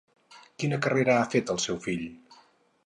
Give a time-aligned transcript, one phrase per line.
[0.63, 2.05] Quina carrera ha fet el seu fill?